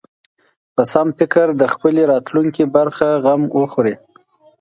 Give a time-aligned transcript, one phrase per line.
[0.75, 3.95] په سم فکر د خپلې راتلونکې برخه غم وخوري.